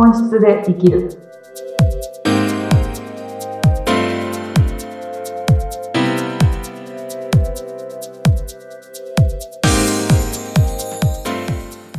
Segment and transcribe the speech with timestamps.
[0.00, 1.10] 本質で生きる。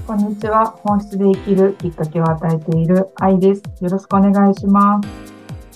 [0.07, 0.79] こんにちは。
[0.81, 3.63] 本質で生きるきっかけを与えている愛です。
[3.81, 5.09] よろしくお願いします。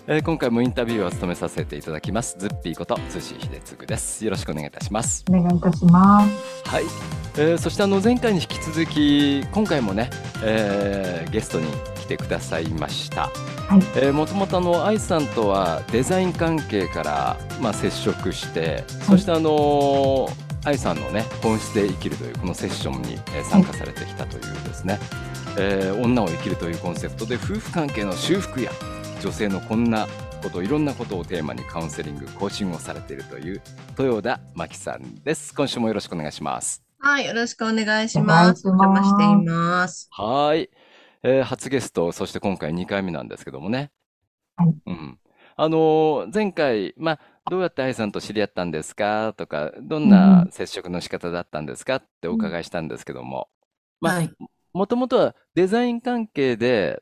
[0.07, 6.83] えー、今回もインタビューを務めさせていただきますズッピーこと寿司秀嗣ですよろしくお願いいたしますお願いいたしますはい、
[7.37, 10.09] えー、そしてあの前回に引き続き今回もね、
[10.43, 11.67] えー、ゲストに
[12.03, 13.23] 来てくださいました。
[13.23, 13.31] はい、
[13.95, 20.27] えー、もともとあの愛さんとはデザイン関係からまあ接触して、はい、そしてあの
[20.65, 23.17] 愛さんのね本質で生きるというこのセッションに
[23.49, 25.01] 参加されてきたというですね、はい、
[25.59, 28.71] えー、女を生きるというコンセプトで夫婦関係の修復や
[29.21, 30.07] 女性のこんな
[30.43, 33.61] こといろんなことをテーマにカウンセリングコーチングをされているという
[33.97, 35.53] 豊田真紀さんです。
[35.53, 36.83] 今週もよろしくお願いします。
[36.99, 38.65] はいよろしくお願いします。
[38.65, 40.07] お邪魔しています。
[40.11, 40.69] はい、
[41.23, 43.91] えー、初ゲストそして今回2回目なんですけどもね、
[44.55, 45.19] はい、うん。
[45.55, 49.33] あのー、前回まあどうやって愛さんと知り合ったんですか？
[49.37, 51.95] とかどんな接触の仕方だったんですか？
[51.95, 53.49] ってお伺いしたんですけども、
[54.01, 54.31] うん、まあ、はい、
[54.73, 57.01] もともとはデザイン関係で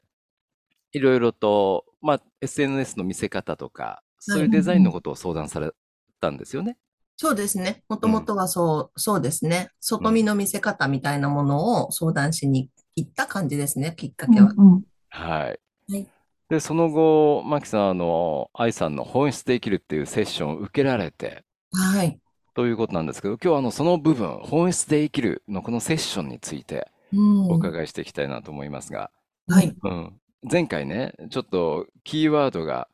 [0.92, 5.72] いろいろとまあ、SNS の見せ方とか、そういうデザインのことを相談され
[6.20, 6.78] たんですよね。
[7.16, 7.84] そうですね。
[7.88, 9.70] もともとはそう、うん、そうですね。
[9.80, 14.54] 外見の見せ方みたいなものを相談しに行った感じですね、きっかけは。
[14.58, 15.60] うんうん、はい。
[15.92, 16.08] はい。
[16.50, 22.20] で、その後、マキさん、あの、愛さんの本質で生きるっていうセッションを受けられて、はい。
[22.54, 29.12] ということなんですけど、今日はあの、その部分、本質で生きるのこのセッションについて、お伺いしていきたいなと思いますが、
[29.48, 29.74] はい。
[29.84, 30.22] うん。
[30.50, 32.90] 前回ね、ちょっとキーワードが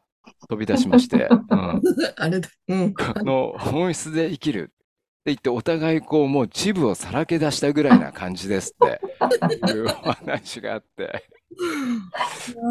[0.49, 1.81] 飛び出しまして、 うん、
[2.17, 4.76] あれだ、うん、この本質で生きるって
[5.31, 9.01] 言って、お互いこう、もうチブをさらけ出したぐらいな感じですって
[9.73, 11.23] いうお話があって。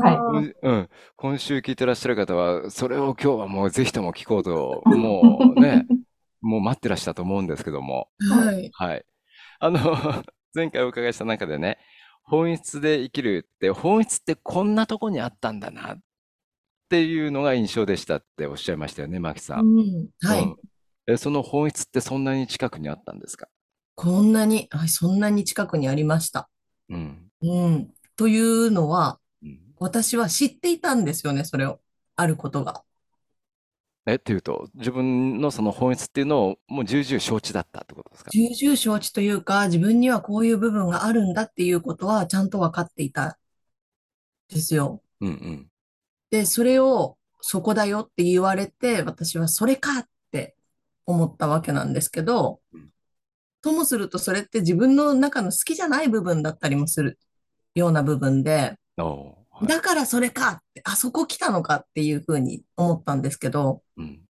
[0.03, 5.86] はい、うん、今週聞いてらっしゃる方は、それを今日はもうぜひとも聞こうと、もうね、
[6.41, 8.08] もう待ってらしたと思うんですけども。
[8.30, 8.70] はい。
[8.73, 9.05] はい。
[9.59, 9.80] あの、
[10.55, 11.79] 前回お伺いした中でね、
[12.23, 15.98] 本質で生きるって、本質ってこんなとこにあったんだなっ
[16.89, 19.67] ていうのが印象でしたっておっしゃいましたよね、マキさん。
[19.67, 20.57] うん、はい、うん、
[21.06, 21.17] え。
[21.17, 23.48] その本質ってそんなに近くにあったんですか？
[23.94, 26.48] こんなに、はい、そんなに近くにありました。
[26.89, 27.30] うん。
[27.42, 27.90] うん。
[28.17, 31.80] というのは、うん、私は知っていたんですよね、それを。
[32.17, 32.83] あることが。
[34.06, 38.30] えっていうと、自分のその本質っていうのをもう重々承知だったってことですか？
[38.30, 43.38] 重々承知というか、自分にはこういう部分があるんだっていうことはちゃんと分かっていた
[44.48, 45.02] ですよ。
[45.20, 45.67] うんうん。
[46.30, 50.55] で、それをそこだよって言われて、私はそれかって
[51.06, 52.90] 思ったわけなんですけど、うん、
[53.62, 57.18] ともするとそれって自分の中の好きじゃない部分だったりもする
[57.74, 58.74] ような部分で、
[59.64, 64.20] だからそれかって、あそこ来たのかっていうふうに思ったんですけど、うん、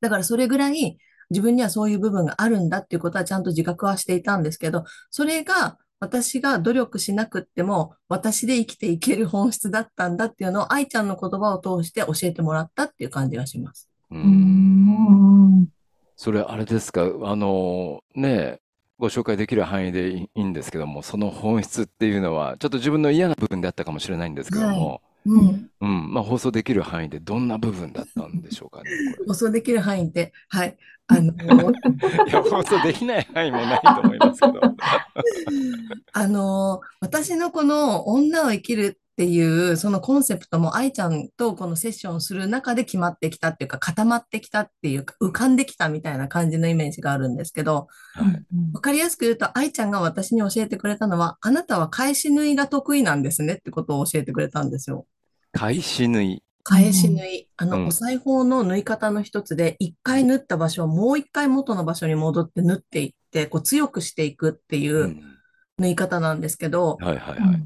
[0.00, 0.98] だからそれぐらい
[1.30, 13.88] 自分にはそういう部分があるんだっていうことはちゃんと自覚はしていたんですけど、それが私が努力しなくっても私で生きていける本質だったんだっていうのを愛ちゃんの言葉を通して教えてもらったっていう感じがします。
[14.10, 15.68] うん
[16.20, 18.60] それあれですか、あのね、
[18.98, 25.70] ご紹介できる範囲でいいんですけども、その本質っていうのは、ちょっと自分の嫌な部分であったかもしれないんですけども、うん。
[25.80, 28.90] うん、まあ放送できる範囲でどんな部分だったんでしょうかね、
[29.26, 30.76] 放送できる範囲って、はい。
[31.06, 34.60] あの いや、放送できない範囲もないと思いますけど。
[36.12, 55.06] あの私のこの女を生きるっていうそのコンセプトも愛ちゃんとこのセッションをする中で決まってきたっていうか固まってきたっていうか浮かんできたみたいな感じのイメージがあるんですけど、はい、分かりやすく言うと愛ちゃんが私に教えてくれたのはあなたは返し縫いが得意なんですねってことを教えてくれたんですよ。
[55.52, 57.48] 返し縫い返し縫い。
[57.58, 65.16] あの、うん、お裁縫の縫い方の一つで、一回縫った場所をもう一回元の場所に戻って縫っていって、こう強くしていくっていう
[65.78, 67.62] 縫い方なんですけど、はいはいはい。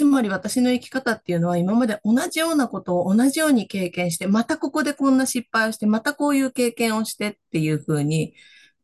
[0.00, 8.32] つまり私の生き方っていうのは今まで同じようなことを同じように経験して、またここでこんな失敗をして、またこういう経験をしてっていうふうに、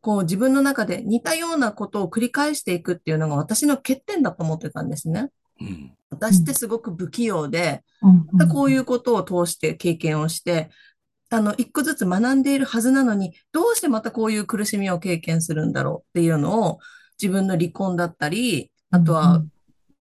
[0.03, 5.31] こう自分の中で似たようなことを繰り返していくっていうのが私の欠点だと思ってたんですね。
[5.59, 7.83] うん、私ってすごく不器用で、
[8.53, 10.69] こういうことを通して経験をして、
[11.31, 16.79] あの、一個ずつ学んでいるはずなのに、どうしてまたこういう苦しみを経験するんだろうっていうのを、
[17.19, 19.43] 自分の離婚だったり、あとは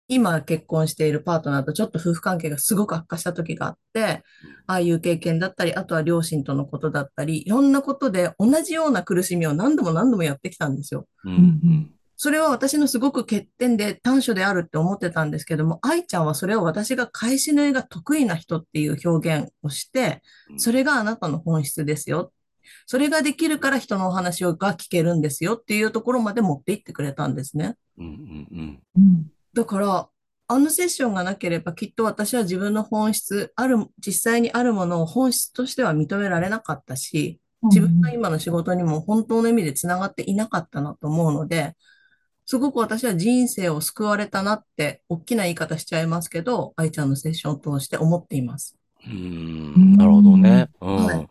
[0.07, 4.23] 今結婚しているパートナーとちょっと夫婦関係がすごく悪化した時があって、
[4.67, 11.07] ああいう経験だったり、あとは両親とのことだったり、いろんなことで同じような苦しみを何度も何度もやってきたんですよ。
[11.23, 20.21] うんそれは私のすごく欠点で短所であるって思ってたんですけども、愛ちゃんはそれを私が返し縫いが得意な人っていう表現をして、
[20.57, 22.31] それがあなたの本質ですよ。
[22.85, 27.75] それができるから人のお話が聞けるんですよっていうところまで持っていってくれたんですね。
[27.97, 30.09] うんうんうん、だから、
[30.47, 41.75] あのセッションがなければきっと私は自分の本質、ある、実際にあるものを本質としては認められなかったし、自分の今の仕事にも本当の意味でつながっていなかったなと思うので、
[42.45, 48.75] すごく私は人生を救われたなって、大きな言い方しちゃいますけど、愛ちゃんのセッションを通して思っています。
[49.07, 50.69] うん、なるほどね。
[50.81, 50.95] うん。
[51.05, 51.27] はい、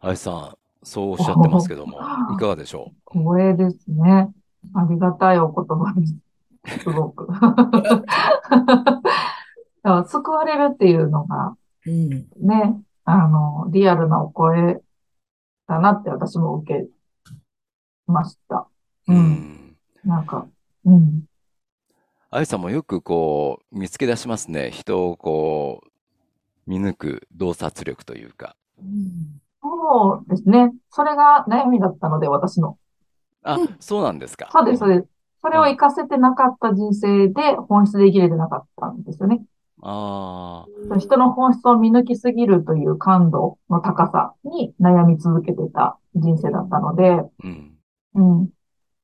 [0.00, 2.00] 愛さん、そうおっしゃってますけども、
[2.34, 3.18] いかがでしょう？
[3.18, 4.32] 光栄ですね。
[4.74, 6.16] ありがたいお言葉です。
[6.68, 7.28] すごく。
[10.08, 11.56] 救われるっていうのが、
[11.86, 14.82] うん、ね、あの、リアルなお声
[15.66, 16.86] だなって私も受け
[18.06, 18.68] ました。
[19.06, 19.16] うん。
[19.16, 20.46] うん、なんか、
[20.84, 21.24] うん。
[22.30, 24.70] 愛さんもよくこう、見つけ出しますね。
[24.70, 25.88] 人をこう、
[26.66, 28.56] 見抜く洞察力というか。
[28.78, 30.72] うん、そうですね。
[30.90, 32.76] それが悩みだったので、私の。
[33.42, 34.50] あ、うん、そうなんですか。
[34.52, 35.17] そうです、そうです。
[35.48, 39.40] それを活かせてなかった人生で本質で生きれてなかったんですよね。
[39.80, 40.98] ああ。
[40.98, 47.78] 人の本質を見抜きすぎるという感度の高さに悩み続けてた人生だったので、うん。
[48.14, 48.48] うん。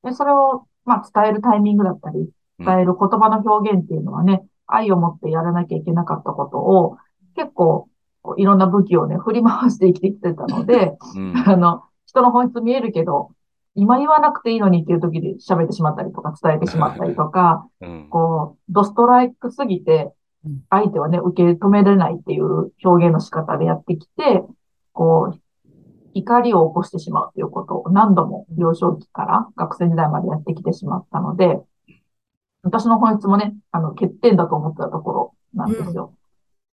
[0.03, 6.97] で、それを、まあ、伝えるタイミングだったり、伝える言葉の表現っていうのはね、愛を持ってやらなきゃいけなかったことを、
[7.35, 7.89] 結構、
[8.37, 13.31] いろんな武器をね、振り回して生きてきてたので、うん、あの、人の本質見えるけど、
[13.75, 20.11] 今言わなくていいのにっていう時で喋ってしまったりとか伝えてしまったりとか、うん、こう、ドストライクすぎて、
[20.69, 24.43] 相手はね、受け止めれないっていう表現の仕方でやってきて、
[24.93, 25.39] こう、
[26.13, 31.59] 怒りを起こしてしまうということを何度も幼少期から学生時代までやってきてしまったので、
[32.63, 36.13] 私の本質もね、あの、欠点だと思ってたところなんですよ。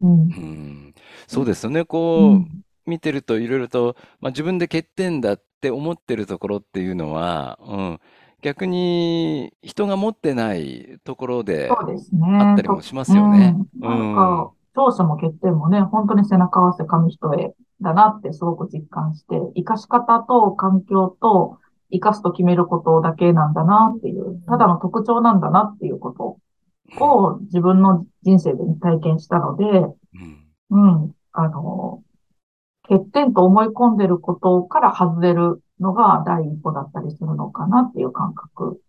[0.00, 0.10] うん。
[0.10, 0.94] うん、
[1.26, 1.84] そうですよね。
[1.84, 8.00] こう、うん、見てるといろいろと、まあ、自分で欠点だって思ってるところっていうのは、うん、
[8.42, 12.20] 逆に人が持ってないところでそうですね。
[12.40, 13.56] あったりもしますよね。
[13.56, 13.80] うん。
[13.80, 21.58] なんか、長所も欠点もね、本当に背中合わせ紙一重だなってすごく実感して、活かし方と環境と
[21.92, 32.02] 活かすと決めることだけなんだなっていう、ただの特徴なんだなっていうことを自分の人生で体験したので、うん、うん、あの、
[32.92, 38.80] 欠点と思い込んでることから外れるのが第一歩だったりするのかなっていう感覚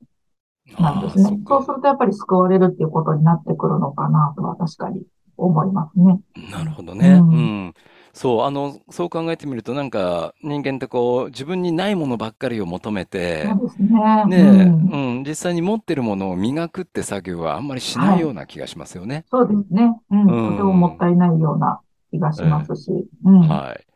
[0.77, 1.39] なんですね。
[1.47, 5.03] そうするとやっぱり救われるっていうことになってくるのかなとは確かに
[5.37, 6.19] 思いますね。
[6.51, 7.09] なるほどね。
[7.09, 7.35] うん、う
[7.69, 7.73] ん。
[8.13, 14.25] そう、あの、そう考えてみると、なんか、人間ってこう、自分にないものばっかりを求めて、そうですね。
[14.25, 19.15] ねえ、うん、うん、実際に持ってるものを磨くって作業はあんまりしないような気がしますよね。
[19.15, 19.99] はい、そうですね。
[20.11, 22.91] うん、とてももったいないような気がしますし。
[23.25, 23.92] うん、はい。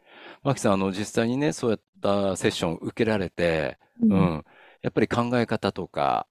[0.48, 4.46] マキさん、あの、実際にね、そうやったセッション受けられて、うん、
[4.82, 6.26] やっぱり考え方とか、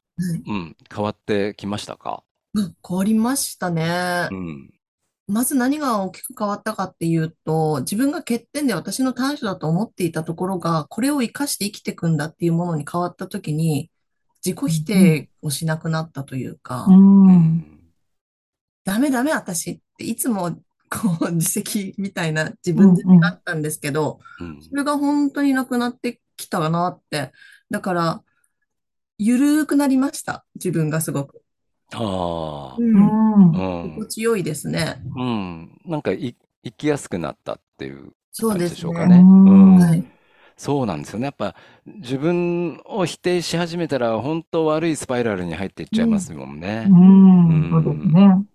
[0.46, 2.24] うん、変わってきましたか？
[2.54, 4.28] うん、変わりましたね。
[4.30, 4.72] うん。
[5.28, 13.90] まず何が大きく変わったかっていうと、自分が欠点で私の短所だと思っていたところが、これを活かして生きていくんだっていうものに変わったときに、
[14.42, 17.66] 自己否定をしなくなったというか、うん、
[18.82, 20.56] ダメダメ私っていつも
[20.90, 27.32] こう、自責みたいな自分でなったんですけど、うんうん、それが本当になくなってきたなって。
[27.70, 28.22] だから、
[29.18, 30.44] ゆるーくなりました。
[30.54, 31.42] 自分がすごく。
[31.94, 32.76] ああ。
[32.78, 33.52] うん。
[33.94, 35.02] 心地よいですね。
[35.16, 35.80] うん。
[35.84, 39.16] なんかい、生きやすくなったっていう感じでしょうかね。
[39.16, 39.78] うねうん。
[39.78, 40.04] はい。
[40.56, 41.26] そうなんですよね。
[41.26, 46.86] やっぱ自分を否定し始めたら本当悪いスパイラルに入っていっちゃいますもんね。
[46.90, 48.46] うん、そうですね。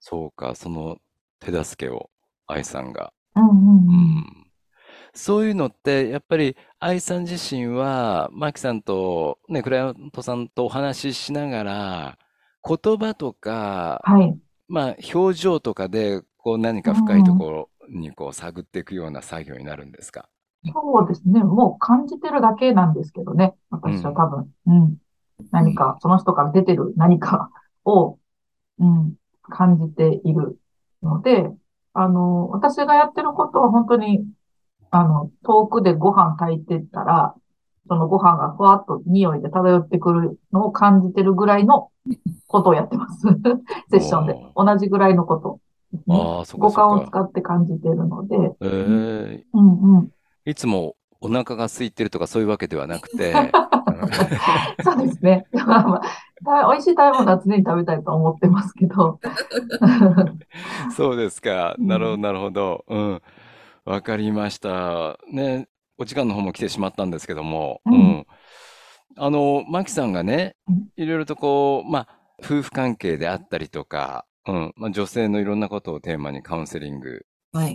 [0.00, 0.96] そうか、その
[1.40, 2.10] 手助けを
[2.46, 3.12] 愛さんが。
[3.36, 4.46] うんうんうん。
[5.12, 12.18] そういうのって、やっぱり愛さん自身は、マキさんと、ね、クライアントさんとお話ししながら、
[12.62, 14.38] 言葉とか、はい。
[14.68, 20.28] まあ、表情とかで、こう何か深いところにこう探っていくような作業になるんですか？
[20.72, 21.42] そうですね。
[21.42, 23.54] もう感じてるだけなんですけどね。
[23.70, 24.48] 私は多分。
[24.66, 24.96] うん。
[25.50, 27.50] 何か、その人から出てる何か
[27.84, 28.18] を、
[28.78, 30.56] うん、感じている
[31.02, 31.50] ので、
[31.92, 34.24] あの、私がやってることは本当に、
[34.90, 37.34] あの、遠くでご飯炊いてたら、
[37.88, 41.90] そのご飯がふわっと匂いで漂ってくるのを感じてるぐらいの
[42.46, 43.26] ことをやってます。
[43.90, 44.36] セッションで。
[44.54, 45.58] 同じぐらいのこと。
[46.08, 48.36] ああ、そ五感を使って感じてるので。
[48.36, 50.08] ええー、うんうん。
[50.44, 53.32] いつもお腹が空いてるとかそういうわけではなくて、
[54.82, 55.46] そうですね。
[55.52, 56.00] ま
[56.46, 59.20] あ、美味しい食べ物は常に食べたいと思ってますけど。
[60.96, 61.74] そうですか。
[61.78, 62.84] なるほど、なるほど。
[62.88, 63.22] うん。
[63.84, 65.18] わかりました。
[65.30, 68.26] ね、お時間の方も来てしまったんですけども、うん。
[69.16, 70.56] あの、マキさんがね、
[70.96, 72.08] いろいろとこう、まあ、
[72.42, 77.26] 夫婦関係であったりとか、うん、まあ、女性のいろんなことをテーマにカウンセリング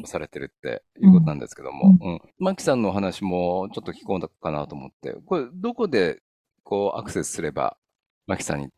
[0.06, 2.22] されてるっていうことなんですけども、うん。
[2.40, 6.22] マキさんのお話もちょっと聞こうかなと思って、これ、どこで、
[6.64, 7.78] こう、アクセスすれば、
[8.28, 8.70] マキさんに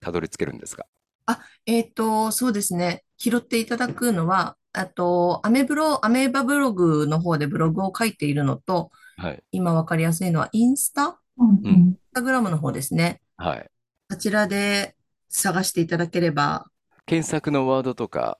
[0.00, 0.86] たどり着けるんですか？
[1.26, 3.04] あ、えっと、そうですね。
[3.16, 9.42] 拾っていただくのは、あと、アメブロ、アメーバブログの方でブログを書いているのと、はい。
[9.52, 11.20] 今わかりやすいのは、インスタ？
[11.38, 11.60] うん。
[11.64, 13.20] インスタグラムの方ですね。
[13.36, 13.70] はい。
[14.10, 14.94] こちらで
[15.28, 16.66] 探していただければ。
[17.06, 18.38] 検索のワードとか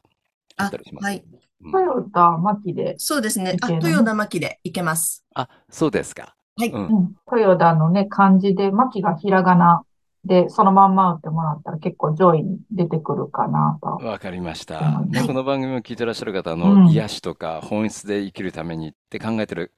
[0.57, 1.05] あったりします？
[1.05, 1.25] はい。
[1.71, 2.95] トヨタ巻で。
[2.99, 3.57] そうですね。
[3.61, 5.25] あ、トヨタ巻でいけます。
[5.35, 6.35] あ、そうですか。
[6.57, 6.71] はい。
[6.71, 7.15] うん。
[7.29, 9.83] トヨタのね、漢字で、巻がひらがな
[10.25, 14.05] で、そのまんま打ってもらったら結構上位に出てくるかなと。
[14.05, 15.01] わかりました。
[15.07, 19.73] ね、この番組を聞いてらっしゃる方の癒しとか本質で生きるためにって考えてる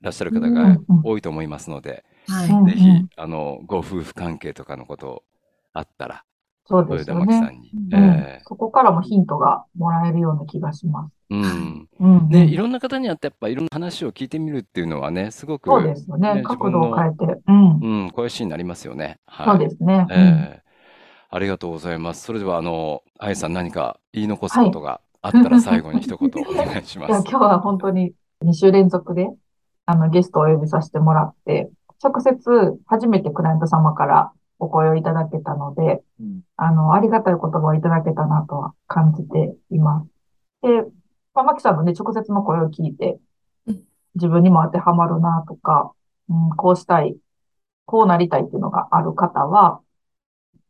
[0.00, 5.24] らっしゃる方が多いと思いますので、はい、ぜひ、あの、ご夫婦関係とかのこと
[5.72, 6.24] あったら、
[6.68, 7.38] そうですよね。
[7.40, 11.14] さんに、えー、そこからもヒントがもらえるような気がします。
[11.30, 11.88] うん。
[11.98, 16.34] うん、ね、いろんな方に会ってやっぱいろんな話を聞いてみるっていうのはね、すごく、そうですよね。
[16.34, 17.40] ね角度を変えて。
[17.46, 17.78] うん。
[17.80, 19.18] うん、声しになりますよね。
[19.26, 20.06] はい、そうですね。
[20.10, 20.68] えー
[21.30, 22.22] ありがとうございます。
[22.22, 27.10] それでは、あの、あやさん何か言い残すことがあったら 最後に一言お願いします。
[27.10, 29.28] いや今日は本当に2週連続で、
[29.84, 31.70] あの、ゲストをお呼びさせてもらって、
[32.02, 40.08] 直接初めてクライアント様からお声をいただけたので、うん、あの、ありがたい言葉をいただけたなとは感じています。
[40.62, 40.82] で、
[41.34, 43.18] まあ、マキさんのね、直接の声を聞いて、
[44.16, 45.92] 自分にも当てはまるなとか、
[46.28, 47.16] うん、こうしたい、
[47.86, 49.80] こうなりたいっていうのがある方は、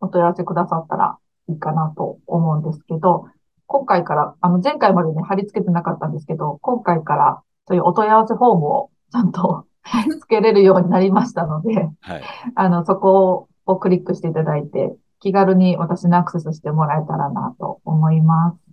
[0.01, 1.19] お問い合わせくださったら
[1.49, 3.27] いいかなと思うんですけど、
[3.67, 9.67] 今回から、あの、前回までね、貼り付けてなかったんですけど、今回からそういうお問い合わせフォームをちゃんと
[10.21, 12.23] つけれるようになりましたので、はい、
[12.55, 18.69] あの、そこをクリックしていただいて、気軽に私にアクセスしてもらえたらなと思います。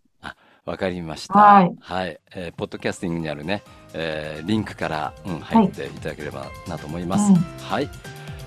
[0.65, 1.37] わかりました。
[1.37, 1.75] はい。
[1.79, 2.19] はい。
[2.33, 3.61] えー、ポッドキャスティングにあるね、
[3.93, 7.31] えー、リンクから、うん、入っていただければなと思います。
[7.31, 7.39] はい。
[7.69, 7.89] はい、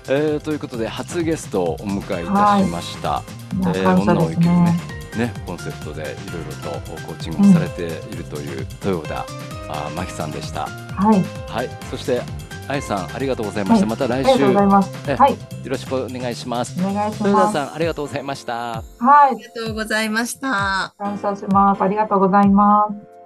[0.09, 3.09] えー、ということで、初ゲストをお迎えいたしました。
[3.11, 3.23] はい、
[3.67, 4.77] えー、女を生きるね、
[5.17, 9.25] ね、コンセプトでいろいろとコーチングされているという豊田、
[9.69, 10.65] あ真紀さんでした。
[10.65, 11.23] はい。
[11.47, 11.69] はい。
[11.89, 12.21] そして、
[12.69, 13.87] あいさん、ありがとうございました。
[13.87, 14.43] はい、また来週。
[14.43, 15.31] はい。
[15.31, 16.79] よろしくお願いします。
[16.79, 17.27] お願いします。
[17.27, 18.53] 豊田さん、ありがとうございました。
[18.53, 18.83] は
[19.31, 19.31] い。
[19.31, 20.93] ありがとうございました。
[20.99, 21.81] 感謝します。
[21.81, 23.18] ありがとうございます。